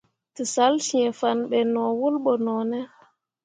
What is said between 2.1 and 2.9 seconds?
ɓo ne.